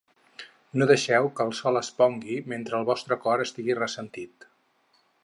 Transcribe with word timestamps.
No 0.81 0.85
deixeu 0.91 1.27
que 1.39 1.45
el 1.49 1.53
sol 1.59 1.77
es 1.83 1.91
pongui 1.99 2.39
mentre 2.55 2.79
el 2.79 2.87
vostre 2.89 3.19
cor 3.27 3.45
estigui 3.45 3.77
ressentit. 3.81 4.49